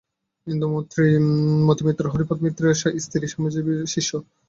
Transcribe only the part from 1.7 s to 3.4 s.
মিত্র হরিপদ মিত্রের স্ত্রী,